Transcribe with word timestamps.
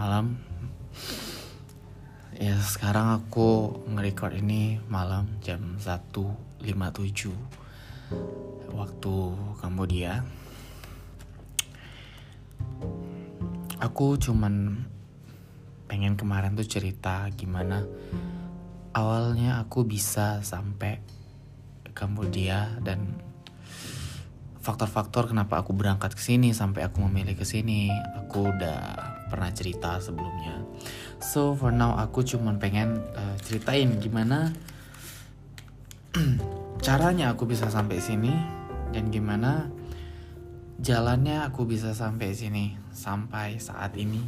malam. 0.00 0.40
Ya 2.32 2.56
sekarang 2.56 3.20
aku 3.20 3.84
nge-record 3.84 4.32
ini 4.32 4.80
malam 4.88 5.28
jam 5.44 5.76
1.57 5.76 6.64
waktu 8.72 9.16
Kambodia. 9.60 10.24
Aku 13.76 14.16
cuman 14.16 14.88
pengen 15.84 16.16
kemarin 16.16 16.56
tuh 16.56 16.64
cerita 16.64 17.28
gimana 17.36 17.84
awalnya 18.96 19.60
aku 19.60 19.84
bisa 19.84 20.40
sampai 20.40 20.96
Kambodia 21.92 22.80
dan 22.80 23.20
faktor-faktor 24.64 25.28
kenapa 25.28 25.60
aku 25.60 25.76
berangkat 25.76 26.16
ke 26.16 26.22
sini 26.24 26.56
sampai 26.56 26.88
aku 26.88 27.04
memilih 27.04 27.36
ke 27.36 27.44
sini. 27.44 27.92
Aku 28.16 28.48
udah 28.48 29.09
pernah 29.30 29.54
cerita 29.54 30.02
sebelumnya. 30.02 30.58
So 31.22 31.54
for 31.54 31.70
now 31.70 31.94
aku 31.94 32.26
cuman 32.26 32.58
pengen 32.58 32.98
uh, 33.14 33.36
ceritain 33.40 34.02
gimana 34.02 34.50
caranya 36.86 37.30
aku 37.30 37.46
bisa 37.46 37.70
sampai 37.70 38.02
sini 38.02 38.34
dan 38.90 39.14
gimana 39.14 39.70
jalannya 40.80 41.44
aku 41.46 41.68
bisa 41.68 41.94
sampai 41.94 42.34
sini 42.34 42.74
sampai 42.90 43.60
saat 43.60 43.94
ini 43.94 44.24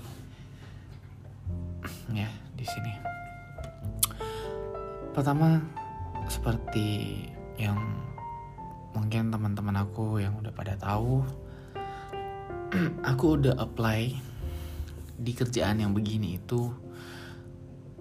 ya 2.20 2.28
di 2.54 2.62
sini 2.62 2.92
pertama 5.16 5.58
seperti 6.28 7.24
yang 7.58 7.80
mungkin 8.92 9.32
teman-teman 9.32 9.80
aku 9.80 10.20
yang 10.20 10.36
udah 10.38 10.52
pada 10.52 10.76
tahu 10.76 11.24
aku 13.10 13.24
udah 13.40 13.56
apply 13.56 14.31
di 15.16 15.32
kerjaan 15.36 15.80
yang 15.80 15.92
begini 15.92 16.40
itu 16.40 16.72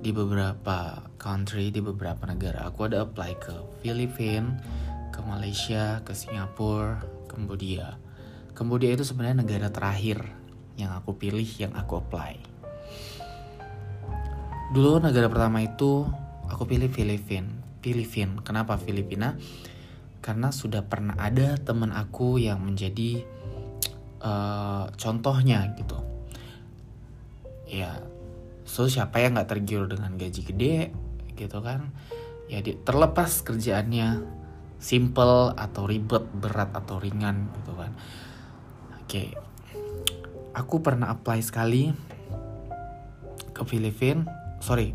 di 0.01 0.09
beberapa 0.09 1.05
country 1.21 1.69
di 1.69 1.77
beberapa 1.77 2.25
negara. 2.25 2.65
Aku 2.73 2.89
ada 2.89 3.05
apply 3.05 3.31
ke 3.37 3.53
Filipina 3.85 4.57
ke 5.13 5.21
Malaysia 5.21 6.01
ke 6.01 6.17
Singapura 6.17 7.05
Kambodia. 7.29 8.01
Kambodia 8.57 8.97
itu 8.97 9.05
sebenarnya 9.05 9.45
negara 9.45 9.69
terakhir 9.69 10.25
yang 10.75 10.97
aku 10.97 11.13
pilih 11.13 11.45
yang 11.61 11.77
aku 11.77 12.01
apply. 12.01 12.41
Dulu 14.73 15.03
negara 15.05 15.29
pertama 15.29 15.61
itu 15.61 16.09
aku 16.49 16.65
pilih 16.65 16.89
Filipina 16.89 17.61
Filipina 17.81 18.41
kenapa 18.41 18.81
Filipina? 18.81 19.37
Karena 20.21 20.53
sudah 20.53 20.85
pernah 20.85 21.17
ada 21.17 21.57
teman 21.57 21.89
aku 21.89 22.37
yang 22.37 22.61
menjadi 22.61 23.25
uh, 24.21 24.85
contohnya 24.93 25.73
gitu 25.73 26.10
ya 27.71 28.03
so 28.67 28.91
siapa 28.91 29.23
yang 29.23 29.39
nggak 29.39 29.47
tergiur 29.47 29.87
dengan 29.87 30.19
gaji 30.19 30.41
gede 30.43 30.91
gitu 31.39 31.63
kan? 31.63 31.95
Ya 32.51 32.59
di, 32.59 32.75
terlepas 32.75 33.39
kerjaannya 33.47 34.27
simple 34.75 35.55
atau 35.55 35.87
ribet 35.87 36.27
berat 36.35 36.75
atau 36.75 36.99
ringan 36.99 37.47
gitu 37.63 37.71
kan? 37.79 37.95
Oke 38.99 39.07
okay. 39.07 39.27
aku 40.51 40.83
pernah 40.83 41.07
apply 41.15 41.39
sekali 41.39 41.95
ke 43.55 43.63
Filipina 43.63 44.27
sorry 44.59 44.91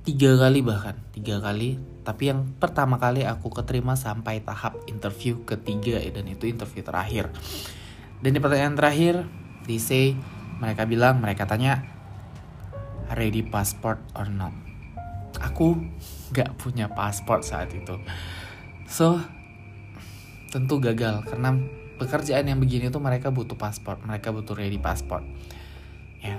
tiga 0.00 0.40
kali 0.40 0.60
bahkan 0.64 0.96
tiga 1.12 1.38
kali. 1.38 1.76
Tapi 2.00 2.32
yang 2.32 2.56
pertama 2.56 2.96
kali 2.96 3.28
aku 3.28 3.52
keterima 3.52 3.94
sampai 3.94 4.40
tahap 4.40 4.80
interview 4.88 5.44
ketiga 5.44 6.00
dan 6.10 6.26
itu 6.26 6.48
interview 6.48 6.82
terakhir. 6.82 7.28
Dan 8.24 8.34
di 8.34 8.40
pertanyaan 8.40 8.76
terakhir 8.76 9.14
di 9.68 9.76
say 9.76 10.16
mereka 10.60 10.84
bilang 10.84 11.18
mereka 11.18 11.48
tanya 11.48 11.82
ready 13.16 13.42
passport 13.42 13.98
or 14.14 14.30
not. 14.30 14.54
Aku 15.40 15.74
gak 16.30 16.54
punya 16.60 16.92
pasport 16.92 17.42
saat 17.42 17.72
itu. 17.72 17.96
So, 18.86 19.18
tentu 20.52 20.78
gagal 20.78 21.24
karena 21.26 21.56
pekerjaan 21.96 22.46
yang 22.46 22.60
begini 22.60 22.92
tuh 22.92 23.02
mereka 23.02 23.32
butuh 23.32 23.56
pasport, 23.56 24.04
mereka 24.04 24.30
butuh 24.30 24.54
ready 24.54 24.76
passport. 24.76 25.24
Ya, 26.20 26.36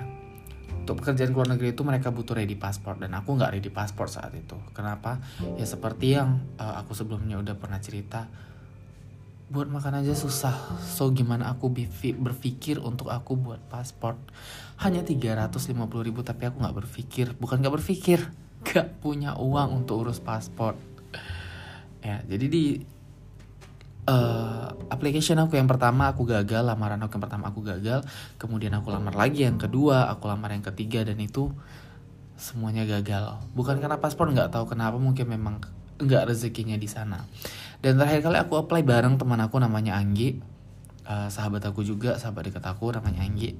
untuk 0.81 1.02
pekerjaan 1.06 1.30
luar 1.34 1.50
negeri 1.54 1.78
itu 1.78 1.86
mereka 1.86 2.10
butuh 2.10 2.34
ready 2.34 2.58
passport 2.58 2.98
dan 2.98 3.14
aku 3.14 3.38
nggak 3.38 3.54
ready 3.54 3.70
passport 3.70 4.10
saat 4.10 4.34
itu. 4.34 4.58
Kenapa? 4.74 5.22
Ya 5.58 5.66
seperti 5.66 6.18
yang 6.18 6.42
uh, 6.58 6.81
aku 6.81 6.98
sebelumnya 6.98 7.38
udah 7.38 7.56
pernah 7.58 7.78
cerita, 7.78 8.26
buat 9.51 9.67
makan 9.67 10.00
aja 10.00 10.16
susah. 10.16 10.56
So 10.79 11.12
gimana 11.12 11.51
aku 11.51 11.67
berpikir 12.16 12.79
untuk 12.79 13.12
aku 13.12 13.35
buat 13.35 13.59
paspor 13.67 14.16
hanya 14.79 15.03
350 15.03 15.75
ribu 16.07 16.23
tapi 16.23 16.47
aku 16.47 16.63
nggak 16.63 16.78
berpikir. 16.79 17.35
Bukan 17.35 17.59
nggak 17.59 17.75
berpikir 17.84 18.31
gak 18.67 19.03
punya 19.03 19.35
uang 19.35 19.84
untuk 19.84 20.07
urus 20.07 20.23
paspor 20.23 20.78
ya 22.01 22.17
jadi 22.25 22.45
di 22.50 22.81
uh, 24.09 24.67
application 24.89 25.38
aku 25.38 25.56
yang 25.56 25.69
pertama 25.69 26.09
aku 26.09 26.25
gagal. 26.25 26.66
Lamaran 26.66 27.00
aku 27.06 27.18
yang 27.18 27.25
pertama 27.29 27.45
aku 27.53 27.62
gagal. 27.62 28.01
Kemudian 28.41 28.73
aku 28.73 28.89
lamar 28.89 29.13
lagi 29.13 29.45
yang 29.45 29.62
kedua 29.62 30.09
aku 30.09 30.28
lamar 30.28 30.51
yang 30.51 30.66
ketiga 30.66 31.06
dan 31.06 31.22
itu 31.22 31.53
semuanya 32.35 32.83
gagal. 32.89 33.38
Bukan 33.53 33.78
karena 33.78 34.01
paspor 34.01 34.33
nggak 34.33 34.50
tahu 34.51 34.73
kenapa. 34.73 34.97
Mungkin 34.97 35.29
memang 35.29 35.62
nggak 36.01 36.33
rezekinya 36.33 36.75
di 36.81 36.89
sana 36.89 37.22
dan 37.81 37.97
terakhir 37.97 38.22
kali 38.22 38.38
aku 38.38 38.53
apply 38.62 38.86
bareng 38.86 39.18
teman 39.18 39.42
aku 39.42 39.58
namanya 39.58 39.97
Anggi. 39.97 40.38
Uh, 41.02 41.28
sahabat 41.34 41.66
aku 41.66 41.81
juga 41.81 42.22
sahabat 42.22 42.53
dekat 42.53 42.62
aku 42.62 42.94
namanya 42.94 43.25
Anggi. 43.25 43.58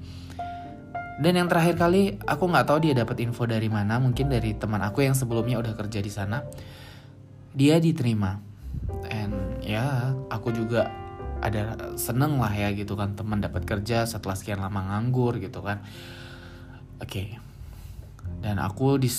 Dan 1.22 1.38
yang 1.38 1.50
terakhir 1.50 1.78
kali 1.78 2.22
aku 2.22 2.46
nggak 2.46 2.66
tahu 2.70 2.78
dia 2.86 2.94
dapat 2.94 3.18
info 3.26 3.50
dari 3.50 3.66
mana 3.70 3.98
mungkin 3.98 4.30
dari 4.30 4.54
teman 4.54 4.82
aku 4.82 5.06
yang 5.06 5.18
sebelumnya 5.18 5.58
udah 5.58 5.74
kerja 5.74 6.00
di 6.06 6.12
sana. 6.14 6.46
Dia 7.58 7.82
diterima. 7.82 8.38
And 9.10 9.62
ya 9.66 10.14
aku 10.30 10.54
juga 10.54 10.90
ada 11.42 11.98
seneng 11.98 12.38
lah 12.38 12.54
ya 12.54 12.70
gitu 12.78 12.94
kan 12.94 13.18
teman 13.18 13.42
dapat 13.42 13.66
kerja 13.66 14.06
setelah 14.06 14.38
sekian 14.38 14.62
lama 14.62 14.86
nganggur 14.94 15.42
gitu 15.42 15.66
kan. 15.66 15.82
Oke. 17.02 17.10
Okay. 17.10 17.30
dan 18.42 18.58
aku 18.58 18.98
di 19.02 19.10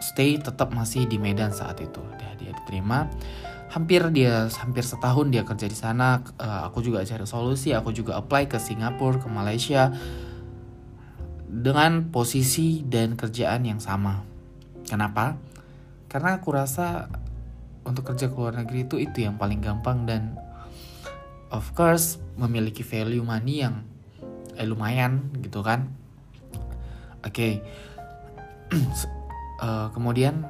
stay 0.00 0.40
tetap 0.40 0.72
masih 0.72 1.08
di 1.08 1.16
Medan 1.16 1.52
saat 1.52 1.80
itu. 1.80 2.00
Dia 2.20 2.32
dia 2.36 2.52
diterima 2.52 3.08
hampir 3.70 4.02
dia 4.10 4.50
hampir 4.50 4.82
setahun 4.82 5.30
dia 5.30 5.46
kerja 5.46 5.66
di 5.70 5.78
sana. 5.78 6.22
Uh, 6.36 6.66
aku 6.66 6.82
juga 6.82 7.06
cari 7.06 7.24
solusi 7.26 7.70
aku 7.70 7.94
juga 7.94 8.18
apply 8.18 8.50
ke 8.50 8.58
Singapura 8.58 9.22
ke 9.22 9.28
Malaysia 9.30 9.94
dengan 11.46 12.10
posisi 12.10 12.82
dan 12.82 13.14
kerjaan 13.14 13.66
yang 13.66 13.78
sama. 13.78 14.22
Kenapa? 14.86 15.38
Karena 16.10 16.42
aku 16.42 16.50
rasa 16.50 17.06
untuk 17.86 18.10
kerja 18.10 18.26
ke 18.30 18.36
luar 18.36 18.58
negeri 18.58 18.86
itu 18.86 18.98
itu 18.98 19.22
yang 19.22 19.38
paling 19.38 19.62
gampang 19.62 20.06
dan 20.06 20.34
of 21.54 21.70
course 21.74 22.18
memiliki 22.34 22.82
value 22.82 23.22
money 23.22 23.62
yang 23.62 23.86
eh, 24.58 24.66
lumayan 24.66 25.30
gitu 25.42 25.62
kan? 25.62 25.86
Oke. 27.22 27.62
Okay. 28.70 29.18
uh, 29.60 29.90
kemudian 29.90 30.46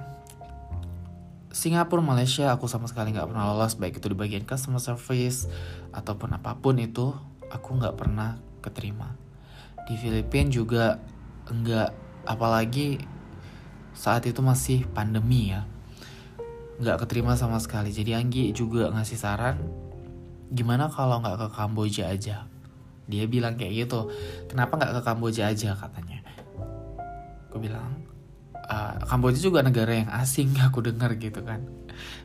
Singapura, 1.51 1.99
Malaysia 1.99 2.55
aku 2.55 2.71
sama 2.71 2.87
sekali 2.87 3.11
nggak 3.11 3.27
pernah 3.27 3.51
lolos 3.51 3.75
baik 3.75 3.99
itu 3.99 4.07
di 4.07 4.15
bagian 4.15 4.47
customer 4.47 4.79
service 4.79 5.51
ataupun 5.91 6.39
apa 6.39 6.55
pun 6.55 6.79
itu 6.79 7.11
aku 7.51 7.75
nggak 7.75 7.99
pernah 7.99 8.39
keterima. 8.63 9.19
Di 9.91 9.99
Filipina 9.99 10.47
juga 10.47 11.03
enggak 11.51 11.91
apalagi 12.23 13.03
saat 13.99 14.23
itu 14.31 14.39
masih 14.39 14.87
pandemi 14.95 15.51
ya 15.51 15.67
nggak 16.81 17.05
keterima 17.05 17.37
sama 17.37 17.61
sekali. 17.61 17.93
Jadi 17.93 18.17
Anggi 18.17 18.55
juga 18.57 18.89
ngasih 18.89 19.19
saran 19.21 19.61
gimana 20.55 20.87
kalau 20.87 21.21
nggak 21.21 21.37
ke 21.37 21.49
Kamboja 21.53 22.09
aja? 22.09 22.49
Dia 23.11 23.25
bilang 23.29 23.59
kayak 23.61 23.85
gitu. 23.85 24.09
Kenapa 24.49 24.81
nggak 24.81 24.97
ke 24.97 25.03
Kamboja 25.05 25.53
aja? 25.53 25.77
katanya. 25.77 26.25
Aku 27.51 27.61
bilang 27.61 28.10
uh, 28.71 28.95
Kamboja 29.05 29.43
juga 29.43 29.67
negara 29.67 29.91
yang 29.91 30.11
asing 30.15 30.55
aku 30.67 30.81
dengar 30.87 31.19
gitu 31.19 31.43
kan. 31.43 31.67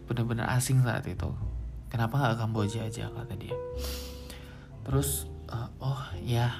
Benar-benar 0.05 0.53
asing 0.53 0.85
saat 0.85 1.03
itu. 1.09 1.33
Kenapa 1.89 2.21
nggak 2.21 2.37
Kamboja 2.37 2.85
aja 2.85 3.09
kata 3.09 3.33
dia. 3.35 3.57
Terus 4.85 5.25
uh, 5.49 5.69
oh 5.81 6.01
ya 6.21 6.53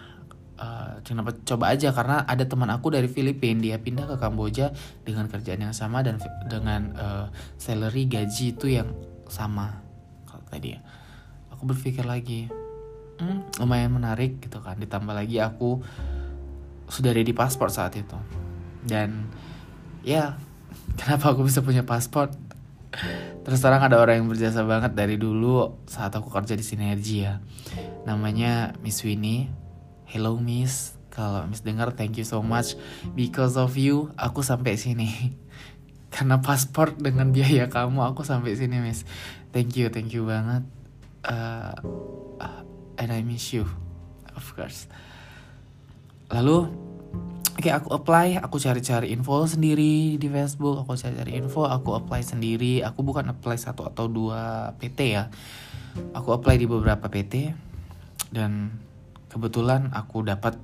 uh, 0.57 0.97
kenapa 1.05 1.37
coba 1.45 1.77
aja 1.77 1.93
karena 1.93 2.25
ada 2.25 2.43
teman 2.49 2.71
aku 2.73 2.89
dari 2.89 3.05
Filipina 3.05 3.61
dia 3.61 3.77
pindah 3.77 4.09
ke 4.09 4.15
Kamboja 4.17 4.73
dengan 5.05 5.29
kerjaan 5.29 5.61
yang 5.61 5.75
sama 5.77 6.01
dan 6.01 6.17
dengan 6.49 6.81
uh, 6.97 7.25
salary 7.61 8.09
gaji 8.09 8.57
itu 8.57 8.73
yang 8.73 8.89
sama 9.29 9.85
kata 10.25 10.57
dia. 10.57 10.79
Aku 11.53 11.69
berpikir 11.69 12.03
lagi 12.03 12.49
hmm, 13.21 13.61
lumayan 13.61 13.93
menarik 13.93 14.41
gitu 14.41 14.59
kan. 14.63 14.81
Ditambah 14.81 15.13
lagi 15.13 15.37
aku 15.39 15.83
sudah 16.89 17.13
ada 17.13 17.23
di 17.25 17.33
paspor 17.33 17.69
saat 17.69 17.97
itu. 17.97 18.17
Dan 18.85 19.25
ya 20.05 20.37
kenapa 21.01 21.33
aku 21.33 21.49
bisa 21.49 21.65
punya 21.65 21.81
paspor? 21.81 22.29
Terus 23.43 23.59
terang 23.59 23.83
ada 23.83 23.99
orang 23.99 24.23
yang 24.23 24.29
berjasa 24.31 24.63
banget 24.63 24.95
dari 24.95 25.19
dulu 25.19 25.83
saat 25.89 26.13
aku 26.15 26.31
kerja 26.31 26.55
di 26.55 26.63
sinergi 26.63 27.25
ya. 27.25 27.41
Namanya 28.07 28.77
Miss 28.79 29.03
Winnie. 29.03 29.51
Hello 30.07 30.37
Miss. 30.39 30.95
Kalau 31.11 31.43
Miss 31.49 31.65
dengar 31.65 31.91
thank 31.97 32.15
you 32.15 32.23
so 32.23 32.39
much. 32.39 32.79
Because 33.17 33.59
of 33.59 33.75
you 33.75 34.13
aku 34.15 34.45
sampai 34.45 34.79
sini. 34.79 35.35
Karena 36.13 36.39
paspor 36.39 36.95
dengan 36.95 37.35
biaya 37.35 37.67
kamu 37.67 37.99
aku 38.15 38.23
sampai 38.23 38.55
sini 38.55 38.79
Miss. 38.79 39.03
Thank 39.51 39.75
you 39.75 39.91
thank 39.91 40.13
you 40.15 40.23
banget. 40.23 40.63
Uh, 41.25 41.73
and 43.01 43.09
I 43.09 43.25
miss 43.25 43.51
you 43.51 43.65
of 44.37 44.45
course. 44.53 44.87
Lalu 46.29 46.84
oke 47.55 47.63
okay, 47.63 47.71
aku 47.71 47.95
apply. 47.95 48.43
Aku 48.43 48.59
cari-cari 48.59 49.15
info 49.15 49.47
sendiri 49.47 50.19
di 50.19 50.27
Facebook. 50.27 50.83
Aku 50.83 50.99
cari-cari 50.99 51.39
info 51.39 51.63
aku 51.63 51.95
apply 51.95 52.19
sendiri. 52.19 52.83
Aku 52.83 53.01
bukan 53.07 53.31
apply 53.31 53.55
satu 53.55 53.87
atau 53.87 54.11
dua 54.11 54.75
PT 54.75 55.15
ya. 55.15 55.31
Aku 56.11 56.35
apply 56.35 56.59
di 56.59 56.67
beberapa 56.67 57.07
PT 57.07 57.55
dan 58.35 58.75
kebetulan 59.31 59.95
aku 59.95 60.27
dapat 60.27 60.59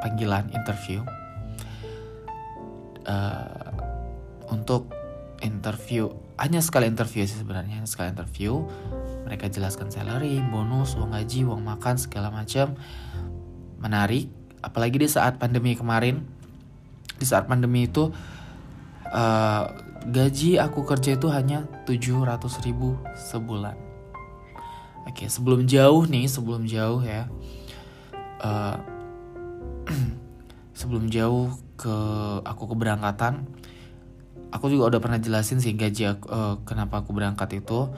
panggilan 0.00 0.48
interview. 0.56 1.04
Uh, 3.04 3.68
untuk 4.48 4.88
interview 5.44 6.08
hanya 6.42 6.58
sekali 6.58 6.90
interview 6.90 7.22
sih 7.22 7.38
sebenarnya 7.38 7.78
hanya 7.78 7.90
sekali 7.90 8.10
interview. 8.10 8.64
Mereka 9.28 9.52
jelaskan 9.52 9.94
salary 9.94 10.42
bonus 10.50 10.98
uang 10.98 11.14
gaji 11.14 11.44
uang 11.46 11.62
makan 11.62 12.00
segala 12.00 12.32
macam. 12.34 12.74
Menarik 13.78 14.26
apalagi 14.62 15.02
di 15.02 15.08
saat 15.10 15.36
pandemi 15.36 15.74
kemarin. 15.76 16.22
Di 17.18 17.26
saat 17.28 17.50
pandemi 17.50 17.86
itu 17.86 18.10
uh, 19.10 19.62
gaji 20.08 20.58
aku 20.58 20.82
kerja 20.86 21.14
itu 21.14 21.28
hanya 21.28 21.66
700 21.84 22.66
ribu 22.66 22.98
sebulan. 23.14 23.76
Oke 25.06 25.26
sebelum 25.26 25.66
jauh 25.66 26.06
nih 26.06 26.30
sebelum 26.30 26.64
jauh 26.64 27.02
ya. 27.02 27.28
Uh, 28.42 28.78
sebelum 30.78 31.10
jauh 31.10 31.50
ke 31.78 31.94
aku 32.46 32.70
keberangkatan 32.70 33.46
aku 34.52 34.68
juga 34.68 34.94
udah 34.94 35.00
pernah 35.00 35.18
jelasin 35.18 35.58
sih 35.58 35.72
gaji 35.72 36.12
aku, 36.12 36.26
uh, 36.28 36.54
kenapa 36.68 37.00
aku 37.00 37.16
berangkat 37.16 37.64
itu. 37.64 37.88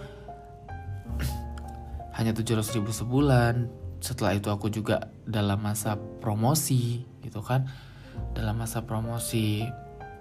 Hanya 2.17 2.31
700 2.31 2.79
ribu 2.79 2.95
sebulan 2.95 3.84
setelah 4.05 4.37
itu 4.37 4.53
aku 4.53 4.69
juga 4.69 5.09
dalam 5.25 5.65
masa 5.65 5.97
promosi 6.21 7.09
gitu 7.25 7.41
kan. 7.41 7.65
Dalam 8.37 8.61
masa 8.61 8.85
promosi 8.85 9.65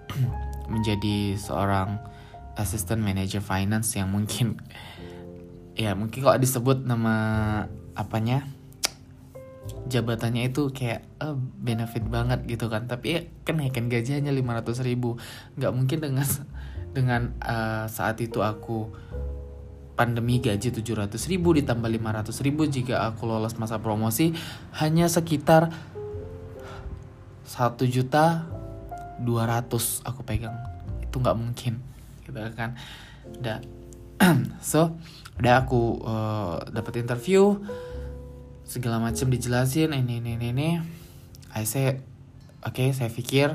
menjadi 0.72 1.36
seorang 1.36 2.00
assistant 2.56 3.04
manager 3.04 3.44
finance 3.44 3.92
yang 4.00 4.08
mungkin 4.08 4.56
ya 5.84 5.92
mungkin 5.92 6.24
kalau 6.24 6.40
disebut 6.40 6.88
nama 6.88 7.14
apanya 7.92 8.48
jabatannya 9.92 10.48
itu 10.48 10.72
kayak 10.72 11.04
uh, 11.20 11.36
benefit 11.36 12.08
banget 12.08 12.40
gitu 12.48 12.72
kan. 12.72 12.88
Tapi 12.88 13.06
ya 13.12 13.20
kenaikan 13.44 13.92
gaji 13.92 14.16
hanya 14.16 14.32
500 14.32 14.80
ribu. 14.80 15.20
Nggak 15.60 15.72
mungkin 15.76 15.98
dengan 16.00 16.28
dengan 16.96 17.36
uh, 17.44 17.84
saat 17.92 18.16
itu 18.24 18.40
aku 18.40 18.88
pandemi 19.94 20.42
gaji 20.42 20.74
700 20.74 21.14
ribu 21.30 21.54
ditambah 21.54 21.86
500 21.86 22.34
ribu 22.42 22.66
jika 22.66 23.06
aku 23.06 23.30
lolos 23.30 23.54
masa 23.56 23.78
promosi 23.78 24.34
hanya 24.74 25.06
sekitar 25.06 25.70
satu 27.46 27.86
juta 27.86 28.50
200 29.22 29.70
aku 30.02 30.20
pegang. 30.26 30.58
Itu 30.98 31.22
nggak 31.22 31.38
mungkin 31.38 31.78
gitu 32.26 32.38
kan. 32.58 32.74
Udah 33.38 33.62
so 34.62 34.98
udah 35.38 35.66
aku 35.66 36.02
uh, 36.02 36.58
dapat 36.70 37.02
interview 37.02 37.58
segala 38.66 38.98
macam 38.98 39.30
dijelasin 39.30 39.94
ini 39.94 40.18
ini 40.18 40.34
ini 40.34 40.46
ini. 40.50 40.68
I 41.54 41.62
say 41.62 42.02
oke 42.66 42.74
okay, 42.74 42.90
saya 42.90 43.14
pikir 43.14 43.54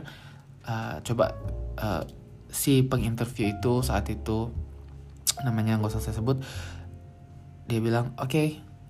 uh, 0.64 1.04
coba 1.04 1.36
uh, 1.76 2.08
si 2.48 2.82
penginterview 2.88 3.60
itu 3.60 3.84
saat 3.84 4.08
itu 4.08 4.69
namanya 5.48 5.80
nggak 5.80 5.92
usah 5.96 6.04
saya 6.04 6.20
sebut 6.20 6.44
dia 7.70 7.80
bilang 7.80 8.18
oke 8.18 8.34
okay, 8.34 8.48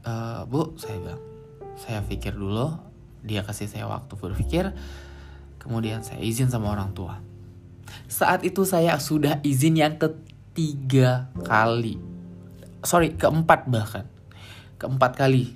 uh, 0.08 0.48
bu 0.48 0.80
saya 0.80 0.96
bilang. 1.04 1.22
Saya 1.80 2.04
pikir 2.04 2.36
dulu 2.36 2.76
dia 3.24 3.44
kasih 3.44 3.68
saya 3.68 3.88
waktu 3.88 4.16
berpikir 4.16 4.72
kemudian 5.60 6.04
saya 6.04 6.24
izin 6.24 6.48
sama 6.48 6.72
orang 6.72 6.96
tua. 6.96 7.20
Saat 8.08 8.48
itu 8.48 8.64
saya 8.64 8.96
sudah 9.00 9.44
izin 9.44 9.80
yang 9.80 9.96
ketiga 10.00 11.28
kali. 11.44 12.00
Sorry 12.84 13.16
keempat 13.16 13.68
bahkan. 13.68 14.08
Keempat 14.80 15.20
kali. 15.20 15.56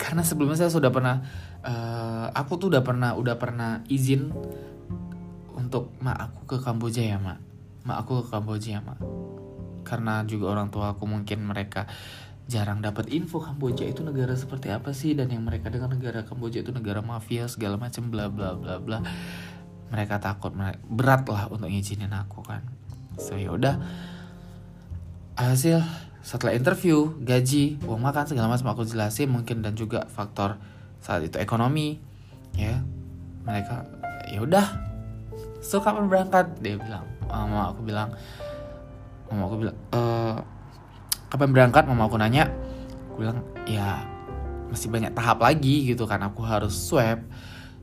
Karena 0.00 0.24
sebelumnya 0.24 0.64
saya 0.64 0.72
sudah 0.72 0.88
pernah 0.88 1.20
uh, 1.64 2.32
aku 2.32 2.56
tuh 2.56 2.72
udah 2.72 2.84
pernah 2.84 3.12
udah 3.16 3.36
pernah 3.36 3.84
izin 3.88 4.32
untuk 5.52 5.92
mak 6.00 6.16
aku 6.32 6.40
ke 6.48 6.56
Kamboja 6.64 7.04
ya 7.04 7.20
mak. 7.20 7.40
Mak 7.84 7.96
aku 8.04 8.24
ke 8.24 8.32
Kamboja 8.32 8.68
ya 8.76 8.80
mak 8.80 9.00
karena 9.82 10.22
juga 10.26 10.50
orang 10.50 10.70
tua 10.70 10.94
aku 10.94 11.04
mungkin 11.06 11.46
mereka 11.46 11.86
jarang 12.50 12.82
dapat 12.82 13.08
info 13.14 13.38
Kamboja 13.38 13.86
itu 13.86 14.02
negara 14.02 14.34
seperti 14.34 14.68
apa 14.74 14.90
sih 14.90 15.14
dan 15.14 15.30
yang 15.30 15.46
mereka 15.46 15.70
dengar 15.70 15.88
negara 15.88 16.26
Kamboja 16.26 16.60
itu 16.60 16.74
negara 16.74 17.00
mafia 17.00 17.46
segala 17.46 17.78
macam 17.78 18.10
bla 18.10 18.26
bla 18.26 18.58
bla 18.58 18.82
bla. 18.82 18.98
Mereka 19.92 20.24
takut 20.24 20.56
mereka, 20.56 20.80
berat 20.88 21.28
lah 21.28 21.52
untuk 21.52 21.68
ngizinin 21.68 22.10
aku 22.10 22.40
kan. 22.42 22.64
So 23.20 23.36
yaudah 23.36 23.76
hasil 25.36 25.84
setelah 26.22 26.54
interview 26.54 27.18
gaji 27.24 27.82
uang 27.82 27.98
makan 27.98 28.30
segala 28.30 28.46
macam 28.46 28.72
aku 28.72 28.86
jelasin 28.86 29.32
mungkin 29.32 29.64
dan 29.64 29.74
juga 29.74 30.06
faktor 30.06 30.58
saat 30.98 31.22
itu 31.22 31.38
ekonomi 31.38 32.00
ya. 32.56 32.82
Mereka 33.42 33.74
ya 34.32 34.40
udah. 34.42 34.66
So 35.62 35.78
kapan 35.78 36.10
berangkat? 36.10 36.58
Dia 36.58 36.74
bilang 36.78 37.06
mama 37.32 37.72
aku 37.72 37.86
bilang 37.86 38.12
mama 39.32 39.48
aku 39.48 39.56
bilang 39.64 39.78
e, 39.90 40.00
kapan 41.32 41.50
berangkat? 41.50 41.84
Mama 41.88 42.06
aku 42.06 42.20
nanya. 42.20 42.52
Aku 43.08 43.24
bilang 43.24 43.40
ya 43.64 44.04
masih 44.68 44.92
banyak 44.92 45.16
tahap 45.16 45.40
lagi 45.40 45.88
gitu 45.88 46.04
kan. 46.04 46.20
Aku 46.22 46.44
harus 46.44 46.76
swab 46.76 47.24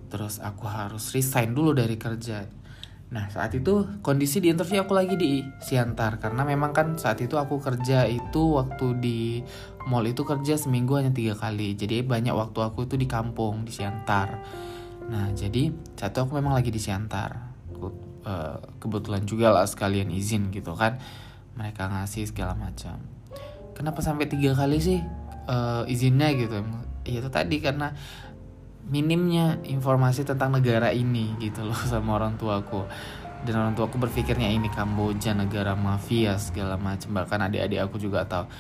terus 0.09 0.41
aku 0.41 0.65
harus 0.65 1.13
resign 1.13 1.53
dulu 1.53 1.73
dari 1.73 1.97
kerja. 1.97 2.45
Nah 3.09 3.25
saat 3.33 3.53
itu 3.57 3.85
kondisi 4.05 4.41
di 4.41 4.53
interview 4.53 4.85
aku 4.85 4.93
lagi 4.93 5.17
di 5.17 5.41
Siantar 5.61 6.21
karena 6.21 6.45
memang 6.45 6.73
kan 6.73 6.97
saat 6.97 7.21
itu 7.21 7.37
aku 7.37 7.57
kerja 7.57 8.05
itu 8.05 8.57
waktu 8.57 8.87
di 9.01 9.41
mall 9.89 10.05
itu 10.05 10.21
kerja 10.21 10.57
seminggu 10.57 10.97
hanya 10.97 11.13
tiga 11.13 11.33
kali. 11.33 11.73
Jadi 11.73 12.05
banyak 12.05 12.33
waktu 12.33 12.59
aku 12.61 12.85
itu 12.85 12.97
di 12.97 13.09
kampung 13.09 13.65
di 13.65 13.73
Siantar. 13.73 14.41
Nah 15.09 15.33
jadi 15.33 15.73
saat 15.97 16.13
itu 16.13 16.21
aku 16.21 16.37
memang 16.37 16.53
lagi 16.57 16.69
di 16.69 16.81
Siantar. 16.81 17.49
Eh, 18.29 18.57
kebetulan 18.77 19.25
juga 19.25 19.49
lah 19.49 19.65
sekalian 19.65 20.13
izin 20.13 20.53
gitu 20.53 20.77
kan 20.77 21.01
mereka 21.57 21.89
ngasih 21.89 22.29
segala 22.29 22.53
macam. 22.53 22.99
Kenapa 23.73 24.03
sampai 24.03 24.27
tiga 24.27 24.53
kali 24.53 24.77
sih? 24.81 24.99
Uh, 25.49 25.87
izinnya 25.89 26.29
gitu? 26.35 26.61
Ya 27.07 27.23
itu 27.23 27.29
tadi 27.31 27.63
karena 27.63 27.95
minimnya 28.89 29.61
informasi 29.65 30.25
tentang 30.25 30.53
negara 30.53 30.93
ini 30.93 31.37
gitu 31.39 31.65
loh 31.65 31.79
sama 31.91 32.19
orang 32.19 32.35
tuaku. 32.35 32.85
Dan 33.39 33.55
orang 33.55 33.71
tuaku 33.71 33.95
berpikirnya 34.03 34.51
ini 34.51 34.67
Kamboja 34.67 35.31
negara 35.31 35.71
mafia 35.73 36.35
segala 36.35 36.75
macam. 36.75 37.15
Bahkan 37.15 37.39
adik-adik 37.47 37.79
aku 37.79 37.95
juga 37.95 38.27
tahu 38.27 38.51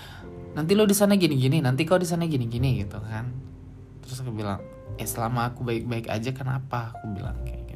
nanti 0.57 0.73
lo 0.73 0.89
di 0.89 0.97
sana 0.97 1.13
gini-gini 1.13 1.61
nanti 1.61 1.85
kau 1.85 2.01
di 2.01 2.09
sana 2.09 2.25
gini-gini 2.25 2.81
gitu 2.81 2.97
kan. 3.05 3.29
Terus 4.01 4.25
aku 4.25 4.33
bilang 4.33 4.59
eh 4.97 5.05
selama 5.05 5.53
aku 5.53 5.61
baik-baik 5.61 6.09
aja 6.09 6.33
kenapa? 6.33 6.95
Aku 6.97 7.13
bilang 7.13 7.37
kayak 7.45 7.68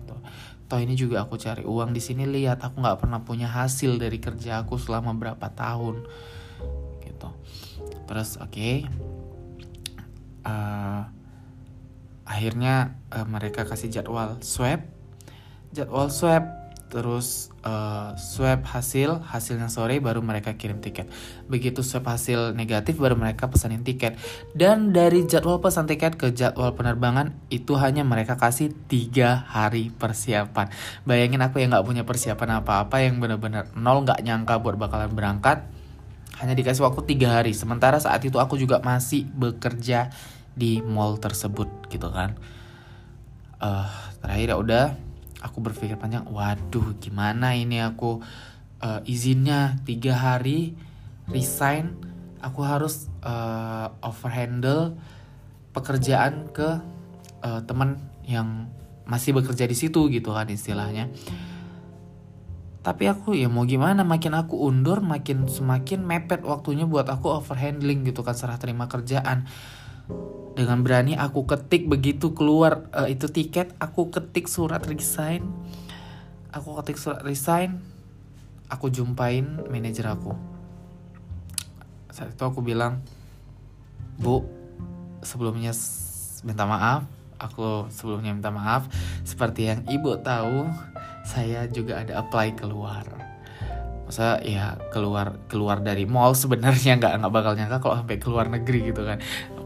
toh 0.72 0.80
ini 0.80 0.96
juga 0.96 1.22
aku 1.28 1.36
cari 1.36 1.68
uang 1.68 1.92
di 1.92 2.02
sini 2.02 2.24
lihat. 2.24 2.64
Aku 2.64 2.80
nggak 2.80 3.04
pernah 3.04 3.22
punya 3.22 3.52
hasil 3.52 4.00
dari 4.00 4.18
kerja 4.18 4.64
aku 4.64 4.80
selama 4.80 5.12
berapa 5.14 5.48
tahun. 5.52 6.08
Gitu. 7.04 7.30
Terus 8.08 8.40
oke. 8.40 8.50
Okay. 8.50 8.76
uh, 10.48 11.08
akhirnya 12.24 12.96
uh, 13.12 13.28
mereka 13.28 13.68
kasih 13.68 13.92
jadwal 13.92 14.40
swab. 14.40 14.88
Jadwal 15.76 16.08
swab 16.08 16.63
terus 16.94 17.50
uh, 17.66 18.14
swab 18.22 18.70
hasil 18.70 19.26
hasilnya 19.26 19.66
sore 19.66 19.98
baru 19.98 20.22
mereka 20.22 20.54
kirim 20.54 20.78
tiket. 20.78 21.10
Begitu 21.50 21.82
swab 21.82 22.06
hasil 22.06 22.54
negatif 22.54 23.02
baru 23.02 23.18
mereka 23.18 23.50
pesanin 23.50 23.82
tiket. 23.82 24.14
Dan 24.54 24.94
dari 24.94 25.26
jadwal 25.26 25.58
pesan 25.58 25.90
tiket 25.90 26.22
ke 26.22 26.30
jadwal 26.30 26.78
penerbangan 26.78 27.34
itu 27.50 27.74
hanya 27.82 28.06
mereka 28.06 28.38
kasih 28.38 28.70
tiga 28.86 29.42
hari 29.50 29.90
persiapan. 29.90 30.70
Bayangin 31.02 31.42
aku 31.42 31.66
yang 31.66 31.74
nggak 31.74 31.82
punya 31.90 32.06
persiapan 32.06 32.62
apa-apa 32.62 33.02
yang 33.02 33.18
benar-benar 33.18 33.74
nol 33.74 34.06
nggak 34.06 34.22
nyangka 34.22 34.62
buat 34.62 34.78
bakalan 34.78 35.10
berangkat 35.18 35.66
hanya 36.38 36.54
dikasih 36.54 36.86
waktu 36.86 37.10
tiga 37.10 37.42
hari. 37.42 37.58
Sementara 37.58 37.98
saat 37.98 38.22
itu 38.22 38.38
aku 38.38 38.54
juga 38.54 38.78
masih 38.86 39.26
bekerja 39.34 40.14
di 40.54 40.86
mall 40.86 41.18
tersebut 41.18 41.90
gitu 41.90 42.14
kan. 42.14 42.38
Uh, 43.58 43.90
terakhir 44.22 44.54
ya 44.54 44.58
udah 44.62 44.86
aku 45.44 45.60
berpikir 45.60 46.00
panjang 46.00 46.24
waduh 46.32 46.96
gimana 46.98 47.54
ini 47.54 47.84
aku 47.84 48.24
uh, 48.80 49.04
izinnya 49.04 49.78
tiga 49.84 50.16
hari 50.16 50.74
resign 51.28 52.00
aku 52.44 52.64
harus 52.64 53.08
uh, 53.24 53.92
overhandle 54.04 55.00
pekerjaan 55.72 56.52
ke 56.52 56.80
uh, 57.44 57.62
teman 57.64 58.00
yang 58.28 58.68
masih 59.04 59.36
bekerja 59.36 59.68
di 59.68 59.76
situ 59.76 60.08
gitu 60.12 60.32
kan 60.32 60.48
istilahnya. 60.48 61.12
Tapi 62.84 63.08
aku 63.08 63.32
ya 63.32 63.48
mau 63.48 63.64
gimana 63.64 64.04
makin 64.04 64.36
aku 64.36 64.60
undur 64.60 65.00
makin 65.00 65.48
semakin 65.48 66.04
mepet 66.04 66.44
waktunya 66.44 66.84
buat 66.84 67.08
aku 67.08 67.32
overhandling 67.32 68.04
gitu 68.04 68.28
kan 68.28 68.36
serah 68.36 68.60
terima 68.60 68.92
kerjaan 68.92 69.48
dengan 70.54 70.86
berani 70.86 71.18
aku 71.18 71.50
ketik 71.50 71.90
begitu 71.90 72.32
keluar 72.38 72.86
uh, 72.94 73.10
itu 73.10 73.26
tiket 73.26 73.74
aku 73.82 74.14
ketik 74.14 74.46
surat 74.46 74.86
resign. 74.86 75.50
Aku 76.54 76.78
ketik 76.78 77.02
surat 77.02 77.26
resign 77.26 77.82
aku 78.70 78.94
jumpain 78.94 79.62
manajer 79.70 80.06
aku. 80.10 80.38
Saat 82.14 82.38
itu 82.38 82.44
aku 82.46 82.62
bilang 82.62 83.02
bu 84.22 84.46
sebelumnya 85.26 85.74
minta 86.46 86.70
maaf 86.70 87.10
aku 87.42 87.90
sebelumnya 87.90 88.32
minta 88.32 88.54
maaf. 88.54 88.86
Seperti 89.26 89.74
yang 89.74 89.82
ibu 89.90 90.14
tahu 90.22 90.70
saya 91.26 91.66
juga 91.68 92.06
ada 92.06 92.22
apply 92.22 92.54
keluar. 92.54 93.04
Masa 94.06 94.38
ya 94.46 94.78
keluar 94.94 95.42
keluar 95.50 95.82
dari 95.82 96.06
mall 96.06 96.38
sebenarnya 96.38 97.02
nggak 97.02 97.14
nggak 97.24 97.34
bakal 97.34 97.58
nyangka 97.58 97.78
kalau 97.82 97.96
sampai 97.98 98.18
keluar 98.22 98.46
negeri 98.52 98.94
gitu 98.94 99.02
kan 99.02 99.18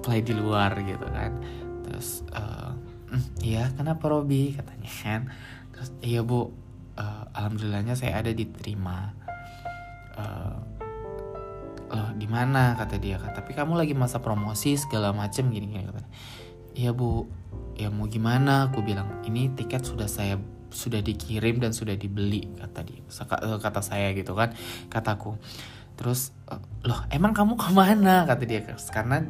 apply 0.08 0.24
di 0.24 0.32
luar 0.40 0.72
gitu 0.88 1.04
kan. 1.12 1.36
Terus 1.84 2.24
uh, 2.32 2.72
iya 3.44 3.68
kenapa 3.76 4.08
Robi? 4.08 4.56
katanya 4.56 4.88
kan. 5.04 5.22
Terus 5.76 5.92
iya 6.00 6.24
bu 6.24 6.48
uh, 6.96 7.28
alhamdulillahnya 7.36 8.00
saya 8.00 8.24
ada 8.24 8.32
diterima. 8.32 9.12
Uh, 10.16 10.64
loh 11.92 12.16
di 12.16 12.24
mana? 12.24 12.80
kata 12.80 12.96
dia 13.04 13.20
kan. 13.20 13.36
Tapi 13.36 13.52
kamu 13.52 13.76
lagi 13.76 13.92
masa 13.92 14.24
promosi 14.24 14.80
segala 14.80 15.12
macem 15.12 15.52
gini 15.52 15.76
gini 15.76 15.84
kata 15.92 16.08
iya 16.72 16.96
bu. 16.96 17.28
Ya 17.76 17.92
mau 17.92 18.08
gimana? 18.08 18.72
aku 18.72 18.80
bilang. 18.80 19.12
Ini 19.28 19.60
tiket 19.60 19.84
sudah 19.84 20.08
saya 20.08 20.40
sudah 20.72 21.04
dikirim 21.04 21.60
dan 21.60 21.76
sudah 21.76 21.96
dibeli 22.00 22.48
kata 22.60 22.84
dia 22.84 23.04
kata 23.60 23.84
saya 23.84 24.16
gitu 24.16 24.32
kan 24.40 24.56
kataku. 24.88 25.36
Terus 26.00 26.32
loh 26.88 27.04
emang 27.12 27.36
kamu 27.36 27.60
ke 27.60 27.76
mana? 27.76 28.24
kata 28.24 28.44
dia 28.48 28.64
karena 28.88 29.28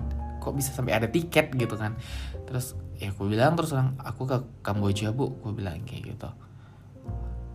kok 0.48 0.56
bisa 0.56 0.72
sampai 0.72 0.96
ada 0.96 1.12
tiket 1.12 1.52
gitu 1.52 1.76
kan. 1.76 2.00
Terus 2.48 2.80
ya 2.96 3.12
aku 3.12 3.28
bilang 3.28 3.60
terus 3.60 3.76
aku 4.00 4.24
ke 4.24 4.38
Kamboja 4.64 5.12
bu. 5.12 5.36
Aku 5.44 5.52
bilang 5.52 5.84
kayak 5.84 6.16
gitu. 6.16 6.32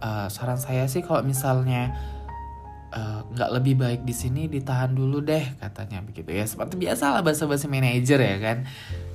Uh, 0.04 0.28
saran 0.28 0.60
saya 0.60 0.84
sih 0.84 1.00
kalau 1.00 1.24
misalnya 1.24 1.96
nggak 3.32 3.48
uh, 3.48 3.54
lebih 3.56 3.80
baik 3.80 4.04
di 4.04 4.12
sini 4.12 4.52
ditahan 4.52 4.92
dulu 4.92 5.24
deh 5.24 5.56
katanya 5.56 6.04
begitu 6.04 6.28
ya. 6.28 6.44
Seperti 6.44 6.76
biasa 6.76 7.16
lah 7.16 7.24
bahasa 7.24 7.48
bahasa 7.48 7.64
manajer 7.64 8.20
ya 8.20 8.36
kan. 8.36 8.68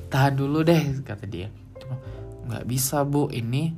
Tahan 0.10 0.34
dulu 0.34 0.65
deh 0.65 1.05
kata 1.05 1.29
dia. 1.29 1.53
Nggak 2.50 2.65
bisa 2.65 3.05
bu. 3.05 3.29
Ini 3.29 3.77